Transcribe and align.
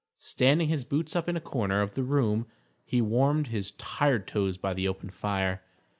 Standing 0.17 0.67
his 0.67 0.83
boots 0.83 1.15
up 1.15 1.29
in 1.29 1.37
a 1.37 1.39
corner 1.39 1.79
of 1.83 1.93
the 1.93 2.01
room, 2.01 2.47
he 2.83 3.01
warmed 3.03 3.49
his 3.49 3.73
tired 3.73 4.27
toes 4.27 4.57
by 4.57 4.73
the 4.73 4.87
open 4.87 5.11
fire. 5.11 5.61